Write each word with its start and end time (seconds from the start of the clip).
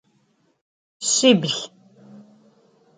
Şsibl. 1.09 1.55